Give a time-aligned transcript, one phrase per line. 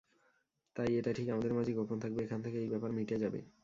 [0.75, 3.39] তাই এটা ঠিক আমাদের মাঝেই গোপন থাকবে এখান থেকে এই ব্যাপার মিটে যাবে।